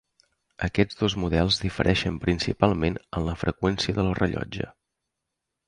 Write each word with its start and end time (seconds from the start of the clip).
Aquests 0.67 0.97
dos 1.01 1.15
models 1.23 1.59
difereixen 1.65 2.17
principalment 2.25 2.97
en 3.19 3.29
la 3.29 3.37
freqüència 3.45 3.99
del 4.01 4.13
rellotge. 4.25 4.71